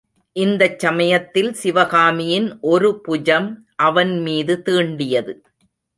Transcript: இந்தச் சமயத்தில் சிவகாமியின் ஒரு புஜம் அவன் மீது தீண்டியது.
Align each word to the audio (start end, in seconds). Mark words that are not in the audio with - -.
இந்தச் 0.35 0.79
சமயத்தில் 0.79 1.51
சிவகாமியின் 1.53 2.59
ஒரு 2.61 3.01
புஜம் 3.03 3.49
அவன் 3.75 4.19
மீது 4.19 4.61
தீண்டியது. 4.65 5.35